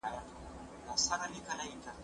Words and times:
کېدای 0.03 0.97
سي 1.05 1.13
ليک 1.31 1.47
اوږد 1.49 1.87
وي!. 1.91 1.97